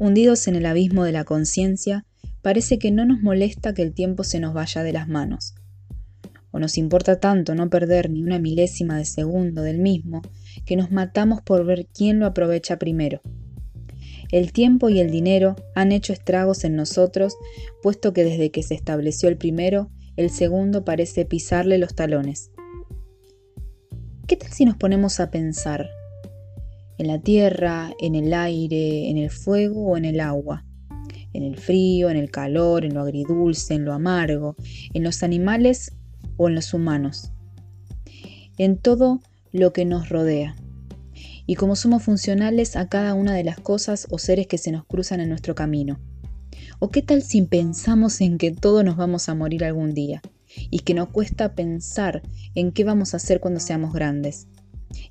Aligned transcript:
Hundidos 0.00 0.46
en 0.46 0.54
el 0.54 0.64
abismo 0.64 1.02
de 1.02 1.10
la 1.10 1.24
conciencia, 1.24 2.06
parece 2.40 2.78
que 2.78 2.92
no 2.92 3.04
nos 3.04 3.20
molesta 3.20 3.74
que 3.74 3.82
el 3.82 3.92
tiempo 3.92 4.22
se 4.22 4.38
nos 4.38 4.54
vaya 4.54 4.84
de 4.84 4.92
las 4.92 5.08
manos. 5.08 5.56
O 6.52 6.60
nos 6.60 6.78
importa 6.78 7.18
tanto 7.18 7.56
no 7.56 7.68
perder 7.68 8.08
ni 8.08 8.22
una 8.22 8.38
milésima 8.38 8.96
de 8.96 9.04
segundo 9.04 9.62
del 9.62 9.78
mismo, 9.78 10.22
que 10.64 10.76
nos 10.76 10.92
matamos 10.92 11.42
por 11.42 11.66
ver 11.66 11.88
quién 11.92 12.20
lo 12.20 12.26
aprovecha 12.26 12.78
primero. 12.78 13.22
El 14.30 14.52
tiempo 14.52 14.88
y 14.88 15.00
el 15.00 15.10
dinero 15.10 15.56
han 15.74 15.90
hecho 15.90 16.12
estragos 16.12 16.62
en 16.62 16.76
nosotros, 16.76 17.36
puesto 17.82 18.12
que 18.12 18.22
desde 18.22 18.52
que 18.52 18.62
se 18.62 18.74
estableció 18.74 19.28
el 19.28 19.36
primero, 19.36 19.90
el 20.16 20.30
segundo 20.30 20.84
parece 20.84 21.24
pisarle 21.24 21.76
los 21.76 21.96
talones. 21.96 22.52
¿Qué 24.28 24.36
tal 24.36 24.52
si 24.52 24.64
nos 24.64 24.76
ponemos 24.76 25.18
a 25.18 25.32
pensar 25.32 25.88
en 26.98 27.06
la 27.06 27.20
tierra, 27.20 27.92
en 28.00 28.14
el 28.14 28.34
aire, 28.34 29.08
en 29.08 29.18
el 29.18 29.30
fuego 29.30 29.92
o 29.92 29.96
en 29.96 30.04
el 30.04 30.20
agua? 30.20 30.64
En 31.32 31.42
el 31.42 31.56
frío, 31.56 32.10
en 32.10 32.16
el 32.16 32.30
calor, 32.30 32.84
en 32.84 32.94
lo 32.94 33.00
agridulce, 33.02 33.74
en 33.74 33.84
lo 33.84 33.92
amargo, 33.92 34.56
en 34.92 35.04
los 35.04 35.22
animales 35.22 35.92
o 36.36 36.48
en 36.48 36.54
los 36.54 36.74
humanos. 36.74 37.32
En 38.56 38.76
todo 38.76 39.20
lo 39.52 39.72
que 39.72 39.84
nos 39.84 40.08
rodea. 40.08 40.56
Y 41.46 41.54
como 41.54 41.76
somos 41.76 42.02
funcionales 42.02 42.76
a 42.76 42.88
cada 42.88 43.14
una 43.14 43.34
de 43.34 43.44
las 43.44 43.58
cosas 43.58 44.06
o 44.10 44.18
seres 44.18 44.46
que 44.46 44.58
se 44.58 44.72
nos 44.72 44.84
cruzan 44.84 45.20
en 45.20 45.28
nuestro 45.28 45.54
camino. 45.54 46.00
¿O 46.78 46.90
qué 46.90 47.02
tal 47.02 47.22
si 47.22 47.42
pensamos 47.42 48.20
en 48.20 48.36
que 48.38 48.50
todos 48.50 48.84
nos 48.84 48.96
vamos 48.96 49.28
a 49.28 49.34
morir 49.34 49.64
algún 49.64 49.94
día? 49.94 50.20
y 50.70 50.80
que 50.80 50.94
nos 50.94 51.08
cuesta 51.08 51.54
pensar 51.54 52.22
en 52.54 52.72
qué 52.72 52.84
vamos 52.84 53.14
a 53.14 53.18
hacer 53.18 53.40
cuando 53.40 53.60
seamos 53.60 53.92
grandes, 53.92 54.48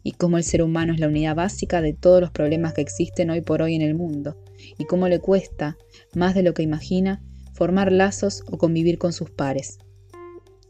y 0.04 0.14
cómo 0.14 0.38
el 0.38 0.44
ser 0.44 0.62
humano 0.62 0.94
es 0.94 1.00
la 1.00 1.08
unidad 1.08 1.36
básica 1.36 1.82
de 1.82 1.94
todos 1.94 2.22
los 2.22 2.32
problemas 2.32 2.74
que 2.74 2.82
existen 2.82 3.30
hoy 3.30 3.42
por 3.42 3.62
hoy 3.62 3.76
en 3.76 3.82
el 3.82 3.96
mundo, 3.96 4.38
y 4.78 4.86
cómo 4.86 5.08
le 5.08 5.20
cuesta, 5.20 5.78
más 6.14 6.36
de 6.36 6.44
lo 6.44 6.54
que 6.54 6.64
imagina, 6.64 7.24
formar 7.54 7.92
lazos 7.92 8.44
o 8.52 8.58
convivir 8.58 8.98
con 8.98 9.14
sus 9.14 9.30
pares. 9.30 9.80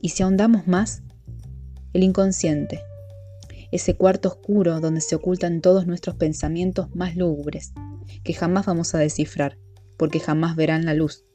Y 0.01 0.09
si 0.09 0.23
ahondamos 0.23 0.67
más, 0.67 1.03
el 1.93 2.03
inconsciente, 2.03 2.81
ese 3.71 3.95
cuarto 3.95 4.29
oscuro 4.29 4.79
donde 4.79 5.01
se 5.01 5.15
ocultan 5.15 5.61
todos 5.61 5.87
nuestros 5.87 6.15
pensamientos 6.15 6.93
más 6.95 7.15
lúgubres, 7.15 7.73
que 8.23 8.33
jamás 8.33 8.65
vamos 8.65 8.95
a 8.95 8.99
descifrar, 8.99 9.57
porque 9.97 10.19
jamás 10.19 10.55
verán 10.55 10.85
la 10.85 10.93
luz 10.93 11.27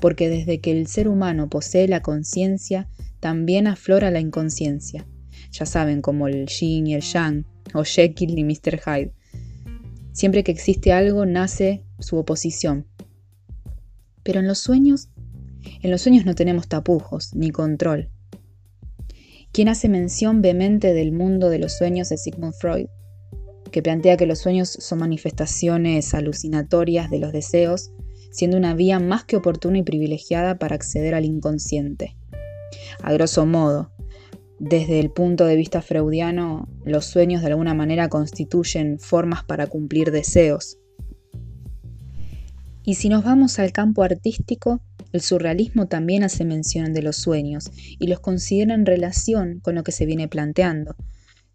porque 0.00 0.28
desde 0.28 0.60
que 0.60 0.72
el 0.72 0.86
ser 0.86 1.08
humano 1.08 1.48
posee 1.48 1.86
la 1.86 2.00
conciencia, 2.00 2.88
también 3.20 3.66
aflora 3.66 4.10
la 4.10 4.20
inconsciencia. 4.20 5.06
Ya 5.52 5.66
saben, 5.66 6.02
como 6.02 6.28
el 6.28 6.46
yin 6.46 6.86
y 6.86 6.94
el 6.94 7.02
yang, 7.02 7.44
o 7.74 7.84
Jekyll 7.84 8.38
y 8.38 8.44
Mr. 8.44 8.80
Hyde. 8.80 9.12
Siempre 10.12 10.44
que 10.44 10.52
existe 10.52 10.92
algo, 10.92 11.26
nace 11.26 11.84
su 11.98 12.16
oposición. 12.16 12.86
Pero 14.22 14.40
en 14.40 14.46
los 14.46 14.58
sueños, 14.58 15.08
en 15.82 15.90
los 15.90 16.02
sueños 16.02 16.24
no 16.24 16.34
tenemos 16.34 16.68
tapujos 16.68 17.34
ni 17.34 17.50
control. 17.50 18.10
Quien 19.52 19.68
hace 19.68 19.88
mención 19.88 20.42
vehemente 20.42 20.92
del 20.94 21.12
mundo 21.12 21.48
de 21.48 21.58
los 21.58 21.76
sueños 21.76 22.12
es 22.12 22.22
Sigmund 22.22 22.54
Freud, 22.54 22.86
que 23.70 23.82
plantea 23.82 24.16
que 24.16 24.26
los 24.26 24.38
sueños 24.38 24.68
son 24.68 24.98
manifestaciones 24.98 26.14
alucinatorias 26.14 27.10
de 27.10 27.18
los 27.18 27.32
deseos 27.32 27.90
siendo 28.30 28.56
una 28.56 28.74
vía 28.74 28.98
más 28.98 29.24
que 29.24 29.36
oportuna 29.36 29.78
y 29.78 29.82
privilegiada 29.82 30.58
para 30.58 30.76
acceder 30.76 31.14
al 31.14 31.24
inconsciente. 31.24 32.16
A 33.02 33.12
grosso 33.12 33.44
modo, 33.44 33.90
desde 34.60 35.00
el 35.00 35.10
punto 35.10 35.46
de 35.46 35.56
vista 35.56 35.80
freudiano, 35.80 36.68
los 36.84 37.06
sueños 37.06 37.40
de 37.40 37.48
alguna 37.48 37.72
manera 37.72 38.10
constituyen 38.10 38.98
formas 38.98 39.42
para 39.42 39.66
cumplir 39.66 40.12
deseos. 40.12 40.76
Y 42.84 42.96
si 42.96 43.08
nos 43.08 43.24
vamos 43.24 43.58
al 43.58 43.72
campo 43.72 44.02
artístico, 44.02 44.82
el 45.12 45.22
surrealismo 45.22 45.88
también 45.88 46.24
hace 46.24 46.44
mención 46.44 46.92
de 46.92 47.00
los 47.00 47.16
sueños 47.16 47.70
y 47.98 48.06
los 48.06 48.20
considera 48.20 48.74
en 48.74 48.84
relación 48.84 49.60
con 49.60 49.74
lo 49.76 49.82
que 49.82 49.92
se 49.92 50.04
viene 50.04 50.28
planteando, 50.28 50.94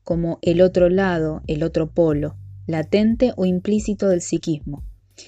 como 0.04 0.40
el 0.42 0.62
otro 0.62 0.90
lado, 0.90 1.44
el 1.46 1.62
otro 1.62 1.92
polo, 1.92 2.36
latente 2.66 3.34
o 3.38 3.46
implícito 3.46 4.10
del 4.10 4.22
psiquismo 4.22 4.84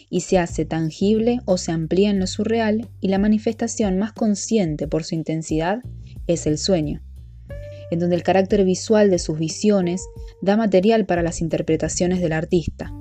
y 0.09 0.21
se 0.21 0.39
hace 0.39 0.66
tangible 0.66 1.41
o 1.45 1.57
se 1.57 1.71
amplía 1.71 2.09
en 2.09 2.19
lo 2.19 2.25
surreal 2.25 2.89
y 3.01 3.09
la 3.09 3.19
manifestación 3.19 3.99
más 3.99 4.13
consciente 4.13 4.87
por 4.87 5.03
su 5.03 5.13
intensidad 5.13 5.81
es 6.25 6.47
el 6.47 6.57
sueño, 6.57 7.01
en 7.91 7.99
donde 7.99 8.15
el 8.15 8.23
carácter 8.23 8.63
visual 8.63 9.09
de 9.09 9.19
sus 9.19 9.39
visiones 9.39 10.01
da 10.41 10.57
material 10.57 11.05
para 11.05 11.23
las 11.23 11.41
interpretaciones 11.41 12.21
del 12.21 12.33
artista. 12.33 12.93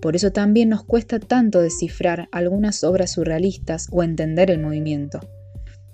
Por 0.00 0.16
eso 0.16 0.32
también 0.32 0.68
nos 0.68 0.84
cuesta 0.84 1.18
tanto 1.18 1.60
descifrar 1.60 2.28
algunas 2.32 2.84
obras 2.84 3.12
surrealistas 3.12 3.88
o 3.90 4.02
entender 4.02 4.50
el 4.50 4.60
movimiento, 4.60 5.20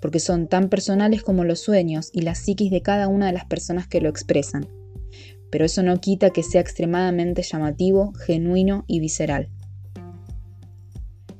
porque 0.01 0.19
son 0.19 0.47
tan 0.47 0.69
personales 0.69 1.23
como 1.23 1.43
los 1.43 1.59
sueños 1.59 2.09
y 2.13 2.21
la 2.21 2.35
psiquis 2.35 2.71
de 2.71 2.81
cada 2.81 3.07
una 3.07 3.27
de 3.27 3.33
las 3.33 3.45
personas 3.45 3.87
que 3.87 4.01
lo 4.01 4.09
expresan. 4.09 4.67
Pero 5.49 5.65
eso 5.65 5.83
no 5.83 5.99
quita 5.99 6.31
que 6.31 6.43
sea 6.43 6.61
extremadamente 6.61 7.43
llamativo, 7.43 8.13
genuino 8.13 8.85
y 8.87 8.99
visceral. 8.99 9.49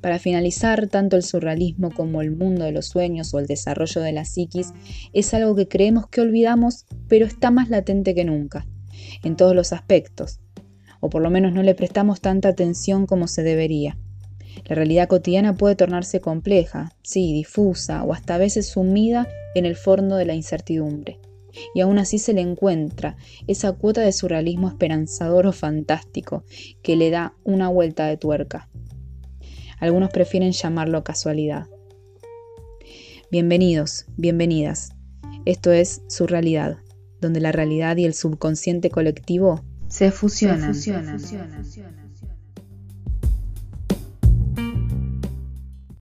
Para 0.04 0.18
finalizar, 0.18 0.86
tanto 0.88 1.16
el 1.16 1.22
surrealismo 1.22 1.90
como 1.90 2.20
el 2.20 2.30
mundo 2.30 2.66
de 2.66 2.72
los 2.72 2.88
sueños 2.88 3.32
o 3.32 3.38
el 3.38 3.46
desarrollo 3.46 4.02
de 4.02 4.12
la 4.12 4.26
psiquis 4.26 4.74
es 5.14 5.32
algo 5.32 5.54
que 5.54 5.66
creemos 5.66 6.08
que 6.08 6.20
olvidamos, 6.20 6.84
pero 7.08 7.24
está 7.24 7.50
más 7.50 7.70
latente 7.70 8.14
que 8.14 8.26
nunca, 8.26 8.66
en 9.22 9.34
todos 9.34 9.56
los 9.56 9.72
aspectos, 9.72 10.40
o 11.00 11.08
por 11.08 11.22
lo 11.22 11.30
menos 11.30 11.54
no 11.54 11.62
le 11.62 11.74
prestamos 11.74 12.20
tanta 12.20 12.50
atención 12.50 13.06
como 13.06 13.28
se 13.28 13.42
debería. 13.42 13.96
La 14.66 14.74
realidad 14.74 15.08
cotidiana 15.08 15.56
puede 15.56 15.74
tornarse 15.74 16.20
compleja, 16.20 16.92
sí, 17.02 17.32
difusa 17.32 18.02
o 18.04 18.12
hasta 18.12 18.34
a 18.34 18.38
veces 18.38 18.68
sumida 18.68 19.26
en 19.54 19.64
el 19.64 19.74
fondo 19.74 20.16
de 20.16 20.26
la 20.26 20.34
incertidumbre. 20.34 21.18
Y 21.74 21.80
aún 21.80 21.96
así 21.96 22.18
se 22.18 22.34
le 22.34 22.42
encuentra 22.42 23.16
esa 23.46 23.72
cuota 23.72 24.02
de 24.02 24.12
surrealismo 24.12 24.68
esperanzador 24.68 25.46
o 25.46 25.52
fantástico 25.52 26.44
que 26.82 26.94
le 26.94 27.08
da 27.08 27.32
una 27.42 27.70
vuelta 27.70 28.06
de 28.06 28.18
tuerca. 28.18 28.68
Algunos 29.84 30.08
prefieren 30.08 30.52
llamarlo 30.52 31.04
casualidad. 31.04 31.66
Bienvenidos, 33.30 34.06
bienvenidas. 34.16 34.94
Esto 35.44 35.72
es 35.72 36.00
su 36.08 36.26
realidad, 36.26 36.78
donde 37.20 37.40
la 37.40 37.52
realidad 37.52 37.98
y 37.98 38.06
el 38.06 38.14
subconsciente 38.14 38.88
colectivo 38.88 39.62
se 39.88 40.10
fusionan. 40.10 40.74
Se 40.74 40.94
fusionan. 40.94 41.64